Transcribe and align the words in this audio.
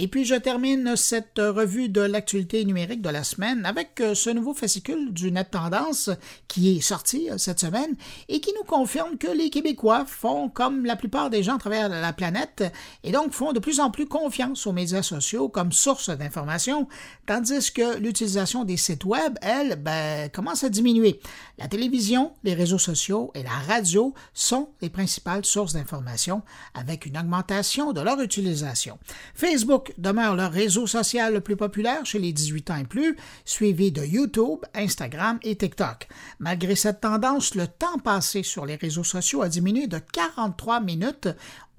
Et 0.00 0.06
puis 0.06 0.24
je 0.24 0.36
termine 0.36 0.94
cette 0.94 1.40
revue 1.40 1.88
de 1.88 2.00
l'actualité 2.00 2.64
numérique 2.64 3.02
de 3.02 3.08
la 3.08 3.24
semaine 3.24 3.66
avec 3.66 4.00
euh, 4.00 4.14
ce 4.14 4.30
nouveau 4.30 4.54
fascicule 4.54 5.12
du 5.12 5.32
Net 5.32 5.50
Tendance 5.50 6.10
qui 6.46 6.76
est 6.76 6.80
sorti 6.80 7.28
euh, 7.28 7.36
cette 7.36 7.58
semaine 7.58 7.96
et 8.28 8.38
qui 8.38 8.52
nous 8.56 8.62
confirme 8.62 9.18
que 9.18 9.26
les 9.26 9.50
Québécois 9.50 10.04
font 10.06 10.50
comme 10.50 10.84
la 10.84 10.94
plupart 10.94 11.30
des 11.30 11.42
gens 11.42 11.56
à 11.56 11.58
travers 11.58 11.88
la 11.88 12.12
planète 12.12 12.62
et 13.02 13.10
donc 13.10 13.32
font 13.32 13.52
de 13.52 13.58
plus 13.58 13.80
en 13.80 13.90
plus 13.90 14.06
confiance 14.06 14.68
aux 14.68 14.72
médias 14.72 15.02
sociaux 15.02 15.48
comme 15.48 15.72
source 15.72 16.10
d'information, 16.10 16.86
tandis 17.26 17.72
que 17.72 17.98
l'utilisation 17.98 18.62
des 18.62 18.76
sites 18.76 19.04
web, 19.04 19.36
elle, 19.42 19.82
ben, 19.82 20.30
commence 20.30 20.62
à 20.62 20.68
diminuer. 20.68 21.18
La 21.58 21.66
télévision, 21.66 22.34
les 22.44 22.54
réseaux 22.54 22.78
sociaux 22.78 23.32
et 23.34 23.42
la 23.42 23.50
radio 23.50 24.14
sont 24.32 24.68
les 24.80 24.90
principales 24.90 25.44
sources 25.44 25.72
d'information 25.72 26.42
avec 26.74 27.04
une 27.04 27.18
augmentation 27.18 27.92
de 27.92 28.00
leur 28.00 28.20
utilisation. 28.20 28.96
Facebook 29.34 29.87
demeure 29.96 30.36
le 30.36 30.46
réseau 30.46 30.86
social 30.86 31.32
le 31.32 31.40
plus 31.40 31.56
populaire 31.56 32.04
chez 32.04 32.18
les 32.18 32.32
18 32.32 32.70
ans 32.70 32.76
et 32.76 32.84
plus, 32.84 33.16
suivi 33.44 33.92
de 33.92 34.04
YouTube, 34.04 34.60
Instagram 34.74 35.38
et 35.42 35.56
TikTok. 35.56 36.08
Malgré 36.38 36.76
cette 36.76 37.00
tendance, 37.00 37.54
le 37.54 37.66
temps 37.66 37.98
passé 37.98 38.42
sur 38.42 38.66
les 38.66 38.76
réseaux 38.76 39.04
sociaux 39.04 39.42
a 39.42 39.48
diminué 39.48 39.86
de 39.86 39.98
43 39.98 40.80
minutes. 40.80 41.28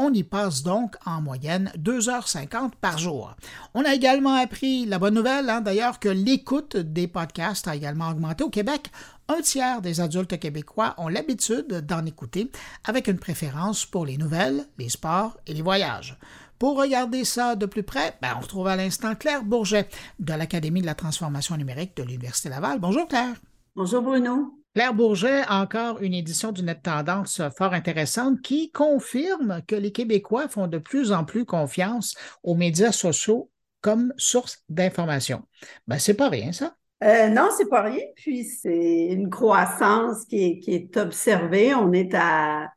On 0.02 0.14
y 0.14 0.24
passe 0.24 0.64
donc 0.64 0.96
en 1.06 1.22
moyenne 1.22 1.74
2h50 1.78 2.72
par 2.80 2.98
jour. 2.98 3.36
On 3.74 3.84
a 3.84 3.94
également 3.94 4.34
appris 4.34 4.86
la 4.86 4.98
bonne 4.98 5.14
nouvelle, 5.14 5.50
hein, 5.50 5.60
d'ailleurs, 5.60 6.00
que 6.00 6.08
l'écoute 6.08 6.78
des 6.78 7.10
podcasts 7.10 7.68
a 7.68 7.76
également 7.76 8.08
augmenté 8.08 8.46
au 8.46 8.50
Québec. 8.50 8.92
Un 9.28 9.42
tiers 9.42 9.82
des 9.82 10.00
adultes 10.00 10.40
québécois 10.40 10.96
ont 11.00 11.10
l'habitude 11.10 11.86
d'en 11.86 12.06
écouter, 12.06 12.50
avec 12.86 13.10
une 13.10 13.20
préférence 13.20 13.86
pour 13.86 14.06
les 14.06 14.18
nouvelles, 14.18 14.66
les 14.78 14.88
sports 14.88 15.36
et 15.46 15.54
les 15.54 15.62
voyages. 15.62 16.18
Pour 16.60 16.78
regarder 16.78 17.26
ça 17.26 17.58
de 17.58 17.66
plus 17.66 17.84
près, 17.84 18.18
ben, 18.22 18.36
on 18.38 18.42
retrouve 18.42 18.68
à 18.68 18.78
l'instant 18.78 19.16
Claire 19.16 19.44
Bourget 19.44 19.90
de 20.20 20.34
l'Académie 20.34 20.82
de 20.82 20.86
la 20.86 20.96
transformation 20.96 21.58
numérique 21.58 21.98
de 21.98 22.04
l'Université 22.04 22.48
Laval. 22.48 22.80
Bonjour 22.80 23.06
Claire. 23.06 23.36
Bonjour 23.76 24.02
Bruno. 24.02 24.59
Claire 24.80 24.94
Bourget, 24.94 25.42
encore 25.50 26.02
une 26.02 26.14
édition 26.14 26.54
du 26.54 26.64
Net 26.64 26.84
Tendance 26.84 27.42
fort 27.58 27.74
intéressante 27.74 28.42
qui 28.42 28.72
confirme 28.72 29.62
que 29.68 29.76
les 29.76 29.92
Québécois 29.92 30.48
font 30.48 30.68
de 30.68 30.78
plus 30.78 31.12
en 31.12 31.26
plus 31.26 31.44
confiance 31.44 32.16
aux 32.44 32.56
médias 32.56 32.94
sociaux 32.94 33.52
comme 33.82 34.14
source 34.16 34.64
d'information. 34.70 35.42
Ben, 35.86 36.00
c'est 36.00 36.14
pas 36.14 36.30
rien, 36.30 36.54
ça. 36.54 36.78
Euh, 37.04 37.28
non, 37.28 37.50
c'est 37.58 37.68
pas 37.68 37.82
rien. 37.82 38.06
Puis 38.16 38.46
c'est 38.46 39.08
une 39.08 39.30
croissance 39.30 40.24
qui 40.24 40.64
est, 40.66 40.96
observée. 40.96 41.76
On 41.76 41.92
est 41.92 42.14
à 42.14 42.70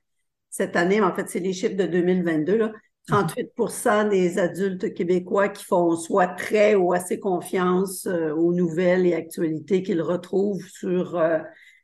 cette 0.50 0.74
année, 0.74 1.00
en 1.00 1.14
fait, 1.14 1.28
c'est 1.28 1.38
les 1.38 1.52
chiffres 1.52 1.76
de 1.76 1.86
2022, 1.86 2.56
là, 2.56 2.72
38% 3.10 4.08
des 4.08 4.40
adultes 4.40 4.92
québécois 4.92 5.50
qui 5.50 5.62
font 5.62 5.94
soit 5.94 6.26
très 6.26 6.74
ou 6.74 6.92
assez 6.94 7.20
confiance 7.20 8.08
euh, 8.08 8.34
aux 8.34 8.52
nouvelles 8.52 9.06
et 9.06 9.14
actualités 9.14 9.84
qu'ils 9.84 10.02
retrouvent 10.02 10.66
sur 10.66 11.16
euh, 11.16 11.38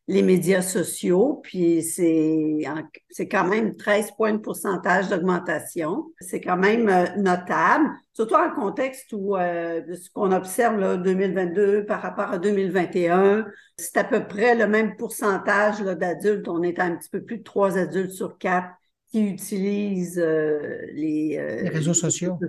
les 0.08 0.22
médias 0.22 0.62
sociaux, 0.62 1.40
puis 1.42 1.82
c'est 1.82 2.64
c'est 3.10 3.28
quand 3.28 3.46
même 3.46 3.76
13 3.76 4.12
points 4.12 4.32
de 4.32 4.38
pourcentage 4.38 5.08
d'augmentation. 5.08 6.06
C'est 6.20 6.40
quand 6.40 6.56
même 6.56 6.88
euh, 6.88 7.04
notable, 7.16 7.88
surtout 8.14 8.34
en 8.34 8.50
contexte 8.50 9.12
où 9.12 9.36
ce 9.36 10.10
qu'on 10.12 10.32
observe 10.32 10.78
là, 10.80 10.96
2022 10.96 11.84
par 11.84 12.02
rapport 12.02 12.32
à 12.32 12.38
2021, 12.38 13.46
c'est 13.76 13.98
à 13.98 14.04
peu 14.04 14.26
près 14.26 14.54
le 14.54 14.66
même 14.66 14.96
pourcentage 14.96 15.80
d'adultes. 15.80 16.48
On 16.48 16.62
est 16.62 16.78
à 16.78 16.84
un 16.84 16.96
petit 16.96 17.10
peu 17.10 17.22
plus 17.22 17.38
de 17.38 17.44
trois 17.44 17.78
adultes 17.78 18.12
sur 18.12 18.38
quatre 18.38 18.70
qui 19.10 19.22
utilisent 19.22 20.18
euh, 20.18 20.80
les, 20.92 21.38
euh, 21.38 21.62
les, 21.62 21.68
réseaux 21.70 21.94
sociaux, 21.94 22.38
de 22.40 22.48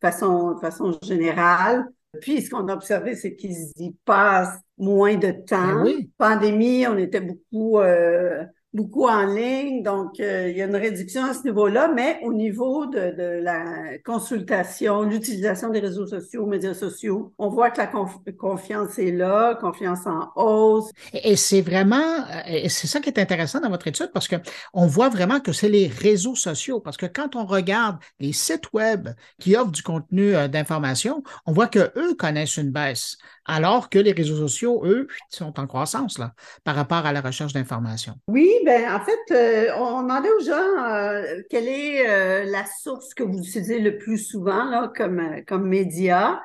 façon, 0.00 0.54
de 0.54 0.60
façon 0.60 0.98
générale. 1.02 1.86
Puis, 2.20 2.42
ce 2.42 2.50
qu'on 2.50 2.66
a 2.68 2.74
observé, 2.74 3.14
c'est 3.14 3.36
qu'ils 3.36 3.70
y 3.76 3.92
passent 4.04 4.58
moins 4.78 5.16
de 5.16 5.30
temps. 5.30 5.74
Ben 5.74 5.82
oui. 5.82 6.10
Pandémie, 6.18 6.86
on 6.86 6.98
était 6.98 7.20
beaucoup 7.20 7.78
euh, 7.78 8.44
beaucoup 8.72 9.06
en 9.08 9.26
ligne, 9.26 9.82
donc 9.82 10.20
euh, 10.20 10.48
il 10.48 10.56
y 10.56 10.62
a 10.62 10.66
une 10.66 10.76
réduction 10.76 11.24
à 11.24 11.34
ce 11.34 11.42
niveau-là, 11.42 11.90
mais 11.94 12.20
au 12.22 12.32
niveau 12.32 12.86
de, 12.86 13.10
de 13.16 13.42
la 13.42 13.98
consultation, 14.04 15.02
l'utilisation 15.02 15.70
des 15.70 15.80
réseaux 15.80 16.06
sociaux, 16.06 16.46
médias 16.46 16.74
sociaux, 16.74 17.32
on 17.38 17.48
voit 17.48 17.70
que 17.70 17.78
la 17.78 17.90
confiance 18.38 18.98
est 18.98 19.10
là, 19.10 19.56
confiance 19.60 20.06
en 20.06 20.30
hausse. 20.36 20.90
Et, 21.12 21.34
c'est 21.34 21.62
vraiment, 21.62 22.24
c'est 22.68 22.86
ça 22.86 23.00
qui 23.00 23.08
est 23.08 23.18
intéressant 23.18 23.60
dans 23.60 23.70
votre 23.70 23.88
étude, 23.88 24.10
parce 24.12 24.28
que 24.28 24.36
on 24.72 24.86
voit 24.86 25.08
vraiment 25.08 25.40
que 25.40 25.52
c'est 25.52 25.68
les 25.68 25.88
réseaux 25.88 26.36
sociaux, 26.36 26.80
parce 26.80 26.96
que 26.96 27.06
quand 27.06 27.34
on 27.34 27.46
regarde 27.46 27.96
les 28.20 28.32
sites 28.32 28.72
web 28.72 29.08
qui 29.40 29.56
offrent 29.56 29.72
du 29.72 29.82
contenu 29.82 30.34
euh, 30.36 30.48
d'information, 30.48 31.22
on 31.46 31.52
voit 31.52 31.66
que 31.66 31.92
eux 31.96 32.14
connaissent 32.14 32.56
une 32.56 32.70
baisse, 32.70 33.16
alors 33.44 33.88
que 33.88 33.98
les 33.98 34.12
réseaux 34.12 34.36
sociaux, 34.36 34.82
eux, 34.84 35.08
sont 35.28 35.58
en 35.58 35.66
croissance 35.66 36.18
là, 36.18 36.34
par 36.62 36.76
rapport 36.76 37.04
à 37.04 37.12
la 37.12 37.20
recherche 37.20 37.52
d'information. 37.52 38.14
Oui, 38.28 38.50
ben 38.64 38.94
en 38.94 39.00
fait, 39.00 39.34
euh, 39.34 39.72
on 39.76 40.02
demandait 40.02 40.30
aux 40.30 40.40
gens 40.40 40.84
euh, 40.84 41.42
quelle 41.48 41.68
est 41.68 42.08
euh, 42.08 42.44
la 42.44 42.64
source 42.64 43.14
que 43.14 43.22
vous 43.22 43.38
utilisez 43.38 43.78
le 43.78 43.98
plus 43.98 44.18
souvent 44.18 44.64
là, 44.64 44.90
comme, 44.94 45.42
comme 45.46 45.68
média. 45.68 46.42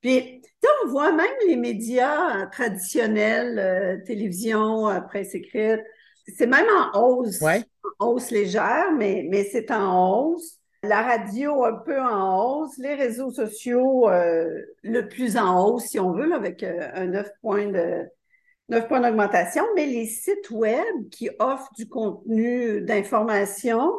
Puis, 0.00 0.42
on 0.84 0.88
voit 0.88 1.12
même 1.12 1.26
les 1.46 1.56
médias 1.56 2.46
traditionnels, 2.46 4.02
télévision, 4.06 4.88
presse 5.08 5.34
écrite, 5.34 5.80
c'est 6.36 6.46
même 6.46 6.66
en 6.68 7.00
hausse, 7.00 7.40
ouais. 7.40 7.64
en 7.98 8.08
hausse 8.08 8.30
légère, 8.30 8.92
mais, 8.96 9.26
mais 9.28 9.44
c'est 9.44 9.70
en 9.70 10.20
hausse. 10.20 10.58
La 10.84 11.02
radio 11.02 11.64
un 11.64 11.74
peu 11.74 12.00
en 12.00 12.60
hausse, 12.60 12.78
les 12.78 12.94
réseaux 12.94 13.30
sociaux 13.30 14.08
le 14.08 15.00
plus 15.08 15.36
en 15.36 15.66
hausse, 15.66 15.86
si 15.86 15.98
on 15.98 16.12
veut, 16.12 16.32
avec 16.32 16.62
un 16.62 17.06
9 17.06 17.28
points 17.40 17.66
de, 17.66 18.08
9 18.68 18.88
points 18.88 19.00
d'augmentation, 19.00 19.64
mais 19.74 19.86
les 19.86 20.06
sites 20.06 20.50
web 20.50 21.08
qui 21.10 21.30
offrent 21.38 21.72
du 21.76 21.88
contenu 21.88 22.82
d'information, 22.82 23.90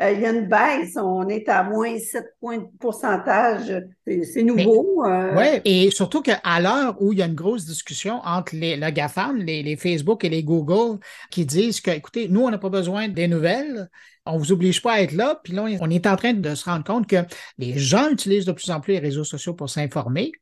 euh, 0.00 0.12
il 0.12 0.20
y 0.20 0.26
a 0.26 0.30
une 0.30 0.46
baisse. 0.46 0.96
On 0.96 1.28
est 1.28 1.48
à 1.48 1.62
moins 1.62 1.98
7 1.98 2.24
points 2.40 2.58
de 2.58 2.66
pourcentage. 2.78 3.72
C'est 4.06 4.42
nouveau. 4.42 5.04
Euh... 5.06 5.34
Oui, 5.36 5.60
et 5.64 5.90
surtout 5.90 6.22
qu'à 6.22 6.60
l'heure 6.60 7.00
où 7.00 7.12
il 7.12 7.20
y 7.20 7.22
a 7.22 7.26
une 7.26 7.34
grosse 7.34 7.64
discussion 7.64 8.20
entre 8.24 8.54
les, 8.54 8.76
le 8.76 8.90
GAFAM, 8.90 9.38
les, 9.38 9.62
les, 9.62 9.76
Facebook 9.76 10.24
et 10.24 10.28
les 10.28 10.42
Google, 10.42 10.98
qui 11.30 11.46
disent 11.46 11.80
que, 11.80 11.90
écoutez, 11.90 12.28
nous, 12.28 12.42
on 12.42 12.50
n'a 12.50 12.58
pas 12.58 12.68
besoin 12.68 13.08
des 13.08 13.28
nouvelles. 13.28 13.88
On 14.26 14.38
vous 14.38 14.52
oblige 14.52 14.82
pas 14.82 14.94
à 14.94 15.00
être 15.00 15.12
là. 15.12 15.40
Puis 15.42 15.52
là, 15.54 15.64
on 15.80 15.88
est 15.88 16.06
en 16.06 16.16
train 16.16 16.34
de 16.34 16.54
se 16.54 16.64
rendre 16.64 16.84
compte 16.84 17.06
que 17.06 17.24
les 17.58 17.78
gens 17.78 18.10
utilisent 18.10 18.44
de 18.44 18.52
plus 18.52 18.70
en 18.70 18.80
plus 18.80 18.94
les 18.94 18.98
réseaux 18.98 19.24
sociaux 19.24 19.54
pour 19.54 19.70
s'informer. 19.70 20.32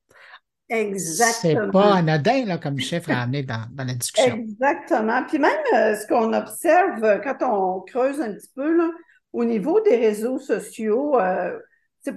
Exactement. 0.69 1.67
C'est 1.67 1.73
pas 1.73 1.95
anodin 1.95 2.45
là, 2.47 2.59
comme 2.59 2.79
chiffre 2.79 3.11
à 3.11 3.23
amener 3.23 3.43
dans, 3.43 3.67
dans, 3.73 3.85
la 3.85 3.95
discussion. 3.95 4.37
Exactement. 4.37 5.23
Puis 5.29 5.39
même 5.39 5.51
euh, 5.75 5.95
ce 5.95 6.07
qu'on 6.07 6.33
observe 6.33 7.05
euh, 7.05 7.19
quand 7.19 7.43
on 7.43 7.81
creuse 7.81 8.21
un 8.21 8.33
petit 8.33 8.51
peu 8.55 8.75
là, 8.75 8.91
au 9.33 9.45
niveau 9.45 9.81
des 9.81 9.97
réseaux 9.97 10.39
sociaux, 10.39 11.19
euh, 11.19 11.59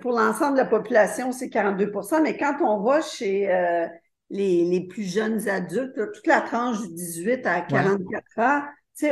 pour 0.01 0.11
l'ensemble 0.11 0.53
de 0.53 0.61
la 0.61 0.65
population, 0.65 1.31
c'est 1.31 1.47
42% 1.47 2.21
mais 2.21 2.37
quand 2.37 2.57
on 2.61 2.83
va 2.83 3.01
chez 3.01 3.51
euh, 3.51 3.87
les, 4.29 4.65
les, 4.65 4.87
plus 4.87 5.03
jeunes 5.03 5.47
adultes, 5.47 5.95
là, 5.97 6.07
toute 6.07 6.27
la 6.27 6.41
tranche 6.41 6.81
du 6.81 6.93
18 6.93 7.45
à 7.45 7.61
44 7.61 8.23
ouais. 8.37 8.43
ans, 8.43 8.63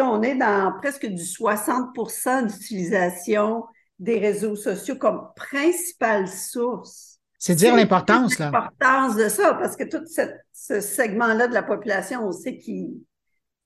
on 0.01 0.21
est 0.21 0.35
dans 0.35 0.73
presque 0.81 1.05
du 1.05 1.23
60% 1.23 2.47
d'utilisation 2.47 3.63
des 3.99 4.19
réseaux 4.19 4.55
sociaux 4.55 4.95
comme 4.95 5.29
principale 5.35 6.27
source 6.27 7.14
c'est 7.37 7.55
dire 7.55 7.75
l'importance, 7.75 8.39
là. 8.39 8.51
L'importance 8.51 9.15
de 9.15 9.29
ça, 9.29 9.53
parce 9.53 9.75
que 9.75 9.83
tout 9.83 10.05
cette, 10.05 10.45
ce 10.53 10.81
segment-là 10.81 11.47
de 11.47 11.53
la 11.53 11.63
population, 11.63 12.25
on 12.25 12.31
sait 12.31 12.57
qui 12.57 13.05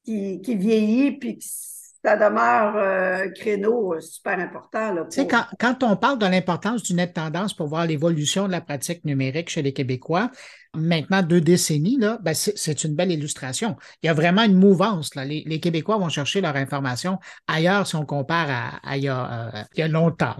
qui, 0.04 0.42
qui 0.42 0.56
vieillit, 0.56 1.12
puis 1.20 1.38
que 1.38 1.44
ça 1.46 2.16
demeure 2.16 2.76
euh, 2.78 3.26
un 3.26 3.30
créneau 3.30 3.94
euh, 3.94 4.00
super 4.00 4.40
important. 4.40 4.94
Là, 4.94 5.02
pour... 5.02 5.10
Tu 5.10 5.22
sais, 5.22 5.28
quand, 5.28 5.44
quand 5.60 5.84
on 5.84 5.98
parle 5.98 6.18
de 6.18 6.26
l'importance 6.26 6.84
du 6.84 6.94
net 6.94 7.14
tendance 7.14 7.54
pour 7.54 7.68
voir 7.68 7.86
l'évolution 7.86 8.48
de 8.48 8.52
la 8.52 8.62
pratique 8.62 9.04
numérique 9.04 9.50
chez 9.50 9.62
les 9.62 9.74
Québécois, 9.74 10.32
maintenant 10.74 11.22
deux 11.22 11.42
décennies, 11.42 11.98
là, 11.98 12.18
ben 12.22 12.34
c'est 12.34 12.84
une 12.84 12.96
belle 12.96 13.12
illustration. 13.12 13.76
Il 14.02 14.08
y 14.08 14.10
a 14.10 14.14
vraiment 14.14 14.44
une 14.44 14.56
mouvance. 14.56 15.14
Là. 15.16 15.26
Les, 15.26 15.44
les 15.46 15.60
Québécois 15.60 15.98
vont 15.98 16.10
chercher 16.10 16.42
leur 16.42 16.56
information 16.56 17.20
ailleurs 17.48 17.86
si 17.86 17.96
on 17.96 18.06
compare 18.06 18.48
à, 18.50 18.90
à 18.90 18.98
il, 18.98 19.04
y 19.04 19.10
a, 19.10 19.50
euh, 19.50 19.64
il 19.76 19.80
y 19.80 19.84
a 19.84 19.88
longtemps. 19.88 20.38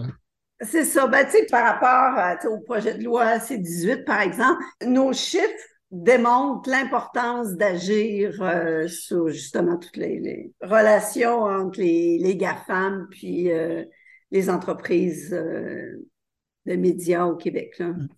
C'est 0.62 0.84
ça. 0.84 1.06
Ben, 1.06 1.24
tu 1.24 1.32
sais, 1.32 1.46
par 1.46 1.64
rapport 1.64 2.52
au 2.52 2.58
projet 2.60 2.94
de 2.94 3.04
loi 3.04 3.40
C-18, 3.40 4.04
par 4.04 4.20
exemple, 4.20 4.62
nos 4.86 5.12
chiffres 5.12 5.48
démontrent 5.90 6.70
l'importance 6.70 7.54
d'agir 7.54 8.40
euh, 8.42 8.86
sur 8.86 9.28
justement 9.28 9.76
toutes 9.76 9.96
les, 9.96 10.20
les, 10.20 10.52
relations 10.60 11.42
entre 11.42 11.80
les, 11.80 12.18
les 12.18 12.36
GAFAM 12.36 13.08
puis 13.10 13.50
euh, 13.50 13.84
les 14.30 14.50
entreprises 14.50 15.32
euh, 15.32 16.06
de 16.66 16.76
médias 16.76 17.24
au 17.24 17.36
Québec. 17.36 17.78
Là. 17.78 17.88
Mm. 17.88 18.08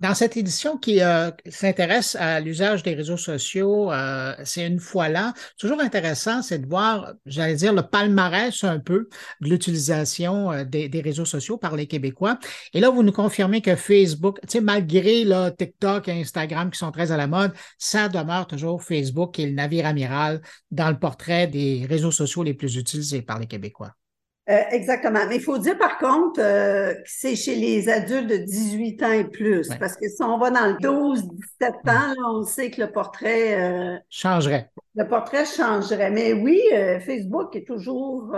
Dans 0.00 0.14
cette 0.14 0.36
édition 0.36 0.76
qui 0.76 1.00
euh, 1.00 1.30
s'intéresse 1.48 2.16
à 2.16 2.40
l'usage 2.40 2.82
des 2.82 2.94
réseaux 2.94 3.16
sociaux, 3.16 3.92
euh, 3.92 4.34
c'est 4.44 4.66
une 4.66 4.80
fois 4.80 5.08
là. 5.08 5.34
Toujours 5.58 5.80
intéressant, 5.80 6.42
c'est 6.42 6.58
de 6.58 6.66
voir, 6.66 7.14
j'allais 7.26 7.54
dire, 7.54 7.72
le 7.72 7.82
palmarès 7.82 8.64
un 8.64 8.80
peu 8.80 9.08
de 9.40 9.48
l'utilisation 9.48 10.50
euh, 10.52 10.64
des, 10.64 11.02
réseaux 11.02 11.24
sociaux 11.24 11.58
par 11.58 11.76
les 11.76 11.86
Québécois. 11.86 12.38
Et 12.74 12.80
là, 12.80 12.90
vous 12.90 13.02
nous 13.02 13.12
confirmez 13.12 13.60
que 13.60 13.76
Facebook, 13.76 14.40
tu 14.42 14.48
sais, 14.48 14.60
malgré 14.60 15.24
là, 15.24 15.50
TikTok 15.50 16.08
et 16.08 16.12
Instagram 16.12 16.70
qui 16.70 16.78
sont 16.78 16.92
très 16.92 17.12
à 17.12 17.16
la 17.16 17.26
mode, 17.26 17.52
ça 17.78 18.08
demeure 18.08 18.46
toujours 18.46 18.82
Facebook 18.82 19.34
qui 19.34 19.42
est 19.42 19.46
le 19.46 19.54
navire 19.54 19.86
amiral 19.86 20.40
dans 20.70 20.90
le 20.90 20.98
portrait 20.98 21.46
des 21.46 21.86
réseaux 21.88 22.10
sociaux 22.10 22.42
les 22.42 22.54
plus 22.54 22.76
utilisés 22.76 23.22
par 23.22 23.38
les 23.38 23.46
Québécois. 23.46 23.92
Euh, 24.50 24.60
exactement. 24.72 25.20
Mais 25.28 25.36
il 25.36 25.42
faut 25.42 25.58
dire 25.58 25.78
par 25.78 25.98
contre 25.98 26.40
euh, 26.40 26.94
que 26.94 27.00
c'est 27.04 27.36
chez 27.36 27.54
les 27.54 27.88
adultes 27.88 28.28
de 28.28 28.36
18 28.38 29.02
ans 29.04 29.12
et 29.12 29.24
plus. 29.24 29.68
Parce 29.78 29.96
que 29.96 30.08
si 30.08 30.20
on 30.22 30.36
va 30.36 30.50
dans 30.50 30.66
le 30.66 30.74
12-17 30.74 31.90
ans, 31.90 32.14
on 32.40 32.42
sait 32.42 32.70
que 32.70 32.80
le 32.80 32.90
portrait 32.90 33.60
euh, 33.62 33.96
changerait. 34.10 34.70
Le 34.96 35.06
portrait 35.06 35.44
changerait. 35.44 36.10
Mais 36.10 36.32
oui, 36.32 36.60
Facebook 37.06 37.54
est 37.54 37.66
toujours 37.66 38.34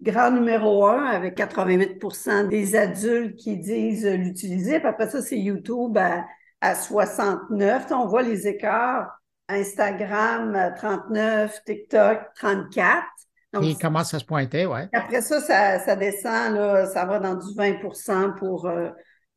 grand 0.00 0.30
numéro 0.30 0.86
un 0.86 1.04
avec 1.04 1.36
88% 1.36 2.48
des 2.48 2.74
adultes 2.74 3.36
qui 3.36 3.58
disent 3.58 4.06
l'utiliser. 4.06 4.76
après 4.76 5.10
ça, 5.10 5.20
c'est 5.20 5.38
YouTube 5.38 5.98
à, 5.98 6.24
à 6.62 6.74
69. 6.74 7.86
On 7.90 8.06
voit 8.06 8.22
les 8.22 8.48
écarts. 8.48 9.20
Instagram 9.48 10.72
39, 10.76 11.64
TikTok 11.64 12.20
34. 12.36 13.04
Donc, 13.52 13.64
il 13.64 13.76
commence 13.76 14.14
à 14.14 14.18
se 14.20 14.24
pointer, 14.24 14.66
oui. 14.66 14.80
Après 14.92 15.22
ça, 15.22 15.40
ça, 15.40 15.96
descend, 15.96 16.54
là, 16.54 16.86
ça 16.86 17.04
va 17.04 17.18
dans 17.18 17.34
du 17.34 17.52
20% 17.54 18.38
pour 18.38 18.66
euh, 18.66 18.90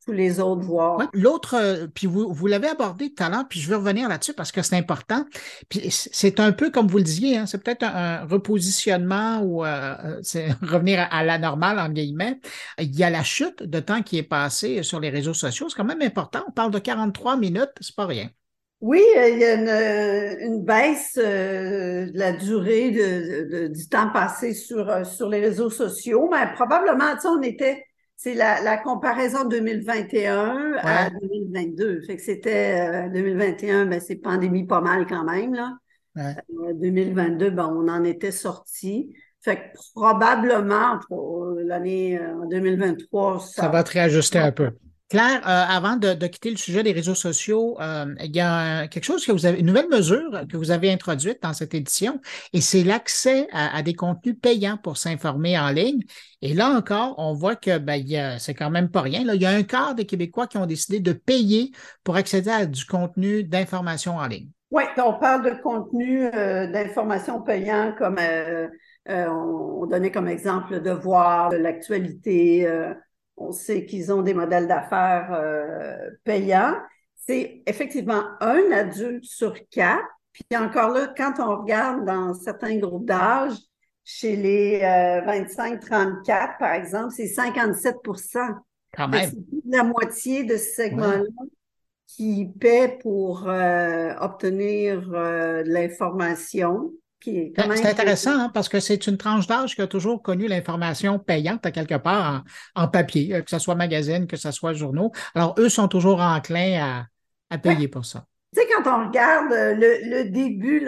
tous 0.04 0.12
les 0.12 0.38
autres 0.38 0.62
voix. 0.62 0.98
L'autre, 1.12 1.56
euh, 1.56 1.86
puis 1.92 2.06
vous, 2.06 2.32
vous 2.32 2.46
l'avez 2.46 2.68
abordé 2.68 3.12
tout 3.12 3.24
à 3.24 3.28
l'heure, 3.28 3.48
puis 3.48 3.58
je 3.58 3.68
veux 3.68 3.76
revenir 3.76 4.08
là-dessus 4.08 4.34
parce 4.34 4.52
que 4.52 4.62
c'est 4.62 4.76
important. 4.76 5.24
Puis 5.68 5.90
c'est 5.90 6.38
un 6.38 6.52
peu 6.52 6.70
comme 6.70 6.86
vous 6.86 6.98
le 6.98 7.04
disiez, 7.04 7.38
hein, 7.38 7.46
c'est 7.46 7.62
peut-être 7.62 7.82
un, 7.82 8.24
repositionnement 8.24 9.40
ou 9.40 9.64
euh, 9.64 10.20
c'est 10.22 10.52
revenir 10.62 11.08
à, 11.10 11.24
la 11.24 11.38
normale, 11.38 11.80
en 11.80 11.88
guillemets. 11.88 12.38
Il 12.78 12.94
y 12.94 13.02
a 13.02 13.10
la 13.10 13.24
chute 13.24 13.62
de 13.62 13.80
temps 13.80 14.02
qui 14.02 14.18
est 14.18 14.22
passé 14.22 14.82
sur 14.82 15.00
les 15.00 15.10
réseaux 15.10 15.34
sociaux. 15.34 15.68
C'est 15.68 15.76
quand 15.76 15.84
même 15.84 16.02
important. 16.02 16.44
On 16.46 16.52
parle 16.52 16.70
de 16.70 16.78
43 16.78 17.36
minutes, 17.36 17.72
c'est 17.80 17.96
pas 17.96 18.06
rien. 18.06 18.28
Oui, 18.84 19.02
euh, 19.16 19.28
il 19.30 19.38
y 19.38 19.44
a 19.44 20.44
une, 20.44 20.62
baisse 20.62 21.18
euh, 21.18 22.04
de 22.04 22.18
la 22.18 22.32
durée 22.32 22.90
de, 22.90 23.68
du 23.68 23.88
temps 23.88 24.10
passé 24.10 24.52
sur, 24.52 24.90
euh, 24.90 25.04
sur 25.04 25.30
les 25.30 25.40
réseaux 25.40 25.70
sociaux, 25.70 26.28
mais 26.30 26.52
probablement, 26.52 27.14
tu 27.14 27.22
sais, 27.22 27.28
on 27.28 27.40
était, 27.40 27.82
c'est 28.14 28.34
la, 28.34 28.76
comparaison 28.76 29.46
2021 29.46 30.74
à 30.82 31.08
2022. 31.08 32.02
Fait 32.02 32.16
que 32.16 32.22
c'était 32.22 33.08
2021, 33.08 33.86
ben 33.86 34.00
c'est 34.00 34.16
pandémie 34.16 34.66
pas 34.66 34.82
mal 34.82 35.06
quand 35.06 35.24
même, 35.24 35.54
là. 35.54 35.78
2022, 36.74 37.48
ben 37.52 37.74
on 37.74 37.88
en 37.88 38.04
était 38.04 38.32
sorti. 38.32 39.14
Fait 39.40 39.56
que 39.56 39.78
probablement 39.94 40.98
pour 41.08 41.46
l'année 41.46 42.20
2023, 42.50 43.40
ça, 43.40 43.62
ça 43.62 43.68
va 43.70 43.82
te 43.82 43.92
réajuster 43.92 44.40
un 44.40 44.52
peu. 44.52 44.72
Claire, 45.10 45.46
euh, 45.46 45.76
avant 45.76 45.96
de, 45.96 46.14
quitter 46.26 46.50
le 46.50 46.56
sujet 46.56 46.82
des 46.82 46.92
réseaux 46.92 47.14
sociaux, 47.14 47.76
euh, 47.80 48.14
il 48.20 48.34
y 48.34 48.40
a 48.40 48.88
quelque 48.88 49.04
chose 49.04 49.24
que 49.26 49.32
vous 49.32 49.44
avez, 49.44 49.60
une 49.60 49.66
nouvelle 49.66 49.90
mesure 49.90 50.46
que 50.50 50.56
vous 50.56 50.70
avez 50.70 50.90
introduite 50.90 51.42
dans 51.42 51.52
cette 51.52 51.74
édition, 51.74 52.20
et 52.54 52.62
c'est 52.62 52.84
l'accès 52.84 53.46
à, 53.52 53.82
des 53.82 53.92
contenus 53.92 54.36
payants 54.40 54.78
pour 54.78 54.96
s'informer 54.96 55.58
en 55.58 55.68
ligne. 55.68 56.00
Et 56.40 56.54
là 56.54 56.70
encore, 56.70 57.16
on 57.18 57.34
voit 57.34 57.54
que 57.54 57.76
ben, 57.76 58.02
c'est 58.38 58.54
quand 58.54 58.70
même 58.70 58.88
pas 58.88 59.02
rien. 59.02 59.20
Il 59.34 59.42
y 59.42 59.46
a 59.46 59.50
un 59.50 59.62
quart 59.62 59.94
des 59.94 60.06
Québécois 60.06 60.46
qui 60.46 60.56
ont 60.56 60.66
décidé 60.66 61.00
de 61.00 61.12
payer 61.12 61.72
pour 62.02 62.16
accéder 62.16 62.50
à 62.50 62.64
du 62.64 62.86
contenu 62.86 63.44
d'information 63.44 64.16
en 64.16 64.26
ligne. 64.26 64.48
Oui, 64.70 64.84
on 64.96 65.14
parle 65.14 65.44
de 65.44 65.62
contenu 65.62 66.24
euh, 66.24 66.66
d'information 66.72 67.42
payant 67.42 67.94
comme 67.98 68.18
on, 69.06 69.86
donnait 69.86 70.10
comme 70.10 70.28
exemple 70.28 70.80
de 70.80 70.90
voir 70.90 71.50
l'actualité 71.50 72.66
on 73.36 73.52
sait 73.52 73.84
qu'ils 73.84 74.12
ont 74.12 74.22
des 74.22 74.34
modèles 74.34 74.68
d'affaires 74.68 75.32
euh, 75.32 76.10
payants. 76.24 76.76
C'est 77.14 77.62
effectivement 77.66 78.22
un 78.40 78.70
adulte 78.72 79.24
sur 79.24 79.54
quatre. 79.70 80.04
Puis 80.32 80.44
encore 80.56 80.90
là, 80.90 81.12
quand 81.16 81.34
on 81.38 81.62
regarde 81.62 82.04
dans 82.04 82.34
certains 82.34 82.76
groupes 82.78 83.06
d'âge, 83.06 83.54
chez 84.04 84.36
les 84.36 84.80
25-34, 84.80 86.04
euh, 86.04 86.46
par 86.58 86.72
exemple, 86.72 87.14
c'est 87.16 87.26
57 87.26 87.96
Quand 88.94 89.08
même. 89.08 89.30
C'est 89.30 89.36
la 89.66 89.84
moitié 89.84 90.44
de 90.44 90.56
ce 90.56 90.74
segment-là 90.74 91.24
qui 92.06 92.46
paie 92.60 92.98
pour 93.00 93.48
euh, 93.48 94.14
obtenir 94.20 95.08
de 95.08 95.62
l'information. 95.66 96.92
C'est 97.24 97.86
intéressant 97.86 98.38
hein, 98.38 98.50
parce 98.52 98.68
que 98.68 98.80
c'est 98.80 99.06
une 99.06 99.16
tranche 99.16 99.46
d'âge 99.46 99.74
qui 99.74 99.82
a 99.82 99.86
toujours 99.86 100.22
connu 100.22 100.46
l'information 100.46 101.18
payante 101.18 101.64
à 101.64 101.70
quelque 101.70 101.96
part 101.96 102.44
en, 102.74 102.88
papier, 102.88 103.34
euh, 103.34 103.42
que 103.42 103.50
ce 103.50 103.58
soit 103.58 103.74
magazine, 103.74 104.26
que 104.26 104.36
ce 104.36 104.50
soit 104.50 104.74
journaux. 104.74 105.12
Alors, 105.34 105.54
eux 105.58 105.68
sont 105.68 105.88
toujours 105.88 106.20
enclins 106.20 107.06
à, 107.50 107.58
payer 107.58 107.86
pour 107.86 108.04
ça. 108.04 108.26
Tu 108.52 108.60
sais, 108.60 108.68
quand 108.68 108.90
on 108.90 109.08
regarde 109.08 109.52
euh, 109.52 109.74
le, 109.74 110.30
début 110.30 110.80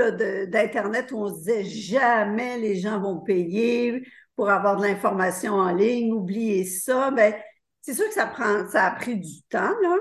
d'Internet 0.48 1.12
où 1.12 1.18
on 1.18 1.32
se 1.32 1.38
disait 1.38 1.64
jamais 1.64 2.58
les 2.58 2.76
gens 2.80 3.00
vont 3.00 3.20
payer 3.20 4.02
pour 4.34 4.50
avoir 4.50 4.76
de 4.76 4.82
l'information 4.82 5.54
en 5.54 5.72
ligne, 5.72 6.12
oubliez 6.12 6.64
ça, 6.64 7.10
ben, 7.12 7.34
c'est 7.82 7.94
sûr 7.94 8.06
que 8.08 8.14
ça 8.14 8.26
prend, 8.26 8.68
ça 8.68 8.86
a 8.86 8.90
pris 8.90 9.16
du 9.16 9.42
temps, 9.48 9.74
là 9.82 9.96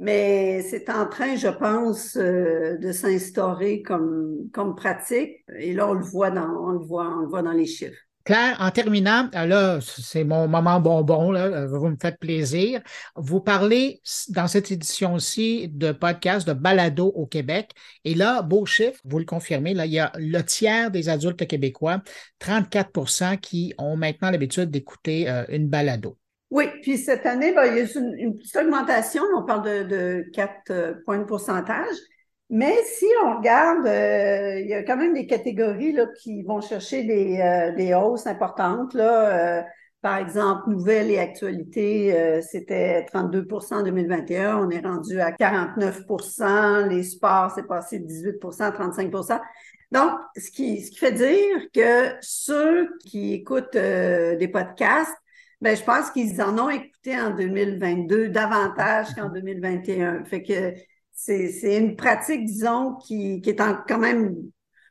mais 0.00 0.62
c'est 0.62 0.88
en 0.88 1.06
train, 1.06 1.36
je 1.36 1.48
pense, 1.48 2.16
euh, 2.16 2.78
de 2.78 2.90
s'instaurer 2.90 3.82
comme, 3.82 4.48
comme 4.52 4.74
pratique. 4.74 5.44
Et 5.58 5.74
là, 5.74 5.88
on 5.88 5.92
le 5.92 6.02
voit 6.02 6.30
dans, 6.30 6.48
on 6.48 6.70
le 6.70 6.78
voit, 6.78 7.06
on 7.06 7.20
le 7.20 7.28
voit 7.28 7.42
dans 7.42 7.52
les 7.52 7.66
chiffres. 7.66 7.98
Claire, 8.24 8.56
en 8.60 8.70
terminant, 8.70 9.28
euh, 9.34 9.44
là, 9.44 9.78
c'est 9.82 10.24
mon 10.24 10.48
moment 10.48 10.80
bonbon, 10.80 11.32
là, 11.32 11.44
euh, 11.44 11.66
vous 11.66 11.88
me 11.88 11.96
faites 12.00 12.18
plaisir. 12.18 12.80
Vous 13.14 13.40
parlez 13.40 14.00
dans 14.28 14.48
cette 14.48 14.70
édition-ci 14.70 15.68
de 15.68 15.92
podcast, 15.92 16.48
de 16.48 16.54
balado 16.54 17.08
au 17.08 17.26
Québec. 17.26 17.72
Et 18.04 18.14
là, 18.14 18.40
beau 18.40 18.64
chiffre, 18.64 19.00
vous 19.04 19.18
le 19.18 19.26
confirmez, 19.26 19.74
là, 19.74 19.84
il 19.84 19.92
y 19.92 19.98
a 19.98 20.12
le 20.16 20.40
tiers 20.40 20.90
des 20.90 21.10
adultes 21.10 21.46
québécois, 21.46 22.02
34% 22.40 23.36
qui 23.38 23.74
ont 23.76 23.96
maintenant 23.96 24.30
l'habitude 24.30 24.70
d'écouter 24.70 25.28
une 25.50 25.68
balado. 25.68 26.16
Oui, 26.50 26.66
puis 26.82 26.98
cette 26.98 27.26
année, 27.26 27.52
ben, 27.52 27.66
il 27.66 27.78
y 27.78 27.80
a 27.80 28.00
une, 28.00 28.14
une 28.18 28.36
petite 28.36 28.56
augmentation, 28.56 29.22
on 29.36 29.44
parle 29.44 29.62
de, 29.62 29.82
de 29.84 30.30
4 30.32 30.70
euh, 30.70 30.94
points 31.04 31.18
de 31.18 31.24
pourcentage. 31.24 31.94
Mais 32.48 32.74
si 32.84 33.06
on 33.24 33.36
regarde, 33.38 33.86
euh, 33.86 34.58
il 34.58 34.66
y 34.68 34.74
a 34.74 34.82
quand 34.82 34.96
même 34.96 35.14
des 35.14 35.26
catégories 35.26 35.92
là, 35.92 36.06
qui 36.20 36.42
vont 36.42 36.60
chercher 36.60 37.04
des, 37.04 37.40
euh, 37.40 37.72
des 37.76 37.94
hausses 37.94 38.26
importantes. 38.26 38.94
Là, 38.94 39.64
par 40.02 40.16
exemple, 40.16 40.70
nouvelles 40.70 41.10
et 41.10 41.18
actualités, 41.18 42.40
c'était 42.42 43.04
32% 43.12 43.74
en 43.76 43.82
2021, 43.82 44.56
on 44.56 44.70
est 44.70 44.80
rendu 44.80 45.20
à 45.20 45.30
49% 45.30 46.88
Les 46.88 47.02
sports, 47.02 47.52
c'est 47.54 47.66
passé 47.66 47.98
de 47.98 48.06
18% 48.06 48.72
35% 48.72 49.40
Donc, 49.92 50.12
ce 50.36 50.50
qui, 50.50 50.82
ce 50.82 50.90
qui 50.90 50.96
fait 50.96 51.12
dire 51.12 51.70
que 51.72 52.16
ceux 52.22 52.88
qui 53.04 53.34
écoutent 53.34 53.74
des 53.76 54.48
podcasts 54.50 55.14
ben, 55.60 55.76
je 55.76 55.82
pense 55.82 56.10
qu'ils 56.10 56.40
en 56.42 56.58
ont 56.58 56.70
écouté 56.70 57.20
en 57.20 57.30
2022 57.30 58.28
davantage 58.28 59.14
qu'en 59.14 59.28
2021. 59.28 60.24
Fait 60.24 60.42
que 60.42 60.74
c'est 61.12 61.76
une 61.76 61.96
pratique, 61.96 62.44
disons, 62.46 62.94
qui, 62.94 63.40
qui 63.42 63.50
est 63.50 63.56
quand 63.56 63.98
même 63.98 64.36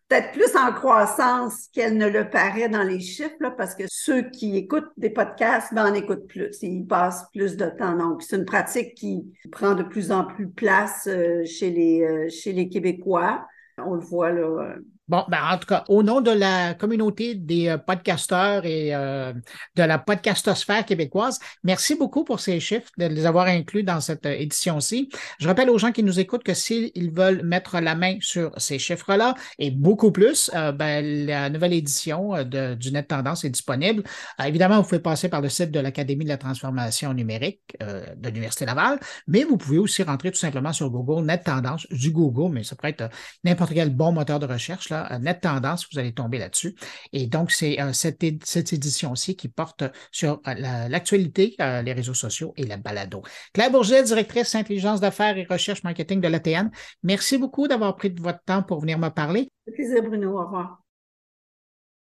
peut-être 0.10 0.32
plus 0.32 0.56
en 0.56 0.74
croissance 0.74 1.68
qu'elle 1.72 1.98
ne 1.98 2.08
le 2.08 2.30
paraît 2.30 2.68
dans 2.68 2.84
les 2.84 3.00
chiffres, 3.00 3.36
là, 3.40 3.52
parce 3.52 3.76
que 3.76 3.84
ceux 3.88 4.24
qui 4.30 4.58
écoutent 4.58 4.92
des 4.98 5.12
podcasts, 5.12 5.74
ben, 5.74 5.92
en 5.92 5.94
écoutent 5.94 6.28
plus. 6.28 6.58
Ils 6.64 6.86
passent 6.86 7.26
plus 7.32 7.56
de 7.56 7.68
temps. 7.68 7.96
Donc, 7.96 8.24
c'est 8.24 8.36
une 8.36 8.46
pratique 8.46 8.96
qui 8.96 9.24
prend 9.52 9.76
de 9.76 9.84
plus 9.84 10.12
en 10.12 10.26
plus 10.26 10.50
place 10.50 11.08
euh, 11.08 11.46
chez, 11.46 11.70
les, 11.70 12.02
euh, 12.02 12.30
chez 12.30 12.54
les 12.54 12.70
Québécois. 12.70 13.46
On 13.78 13.94
le 13.94 14.02
voit 14.02 14.32
là, 14.32 14.42
euh, 14.42 14.76
Bon, 15.10 15.26
ben 15.28 15.40
en 15.44 15.58
tout 15.58 15.66
cas, 15.66 15.86
au 15.88 16.04
nom 16.04 16.22
de 16.22 16.30
la 16.30 16.76
communauté 16.76 17.34
des 17.34 17.68
euh, 17.68 17.80
podcasteurs 17.80 18.64
et 18.64 18.94
euh, 18.94 19.34
de 19.76 19.82
la 19.82 19.98
podcastosphère 19.98 20.86
québécoise, 20.86 21.40
merci 21.64 21.96
beaucoup 21.96 22.24
pour 22.24 22.40
ces 22.40 22.60
chiffres, 22.60 22.92
de 23.00 23.06
les 23.08 23.26
avoir 23.26 23.48
inclus 23.48 23.82
dans 23.82 24.02
cette 24.02 24.28
euh, 24.28 24.36
édition-ci. 24.38 25.10
Je 25.40 25.48
rappelle 25.48 25.72
aux 25.72 25.80
gens 25.80 25.92
qui 25.92 26.04
nous 26.04 26.20
écoutent 26.20 26.44
que 26.44 26.54
s'ils 26.54 27.12
veulent 27.12 27.42
mettre 27.42 27.80
la 27.80 27.96
main 27.96 28.18
sur 28.22 28.52
ces 28.58 28.78
chiffres-là 28.78 29.34
et 29.58 29.72
beaucoup 29.72 30.12
plus, 30.12 30.52
ben, 30.54 31.26
la 31.26 31.50
nouvelle 31.50 31.74
édition 31.74 32.44
de, 32.44 32.76
du 32.76 32.92
Net 32.92 33.08
Tendance 33.08 33.44
est 33.46 33.50
disponible. 33.50 34.04
évidemment, 34.44 34.78
vous 34.78 34.88
pouvez 34.88 35.00
passer 35.00 35.28
par 35.28 35.42
le 35.42 35.50
site 35.50 35.72
de 35.72 35.80
l'Académie 35.80 36.24
de 36.24 36.30
la 36.30 36.38
transformation 36.38 37.14
numérique 37.16 37.76
de 37.80 38.28
l'Université 38.30 38.66
Laval, 38.66 39.00
mais 39.28 39.44
vous 39.44 39.58
pouvez 39.58 39.80
aussi 39.80 40.04
rentrer 40.04 40.32
tout 40.32 40.38
simplement 40.38 40.74
sur 40.74 40.90
Google 40.92 41.26
Net 41.26 41.44
Tendance 41.46 41.88
du 41.90 42.12
Google, 42.12 42.54
mais 42.54 42.64
ça 42.64 42.76
pourrait 42.76 42.96
être 42.98 43.10
n'importe 43.44 43.74
quel 43.74 43.90
bon 43.90 44.12
moteur 44.12 44.40
de 44.40 44.46
recherche. 44.46 44.90
Là, 44.90 44.99
Net 45.20 45.42
Tendance, 45.42 45.88
vous 45.92 46.00
allez 46.00 46.14
tomber 46.14 46.38
là-dessus. 46.38 46.76
Et 47.14 47.28
donc, 47.28 47.52
c'est 47.52 47.78
cette, 47.94 48.24
cette 48.44 48.74
édition-ci 48.74 49.36
qui 49.36 49.48
porte 49.48 49.84
sur 50.12 50.42
l'actualité, 50.46 51.56
les 51.60 51.94
réseaux 51.94 52.14
sociaux 52.14 52.54
et 52.58 52.66
la 52.66 52.78
balado. 52.78 53.22
Claire 53.54 53.72
Bourget, 53.72 54.04
directrice 54.04 54.56
intelligence 54.56 55.00
d'affaires 55.00 55.38
et 55.38 55.46
recherche 55.50 55.84
marketing 55.84 56.22
de 56.22 56.28
l'ATN, 56.28 56.70
merci 57.04 57.38
beaucoup 57.38 57.68
d'avoir 57.68 57.96
pris 57.96 58.14
votre 58.20 58.44
temps 58.44 58.64
pour 58.64 58.82
venir 58.82 58.98
me 58.98 59.10
parler. 59.10 59.52
plaisir, 59.74 60.04
Bruno. 60.04 60.38
Au 60.38 60.46
revoir. 60.46 60.82